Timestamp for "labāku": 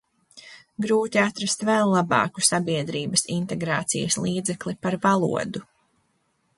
1.97-2.45